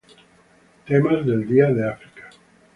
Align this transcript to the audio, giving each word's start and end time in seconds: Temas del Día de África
Temas 0.87 1.23
del 1.27 1.45
Día 1.47 1.67
de 1.67 1.87
África 1.87 2.27